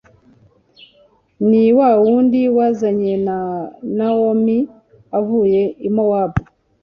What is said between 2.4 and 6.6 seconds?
wazanye na nawomi avuye i mowabu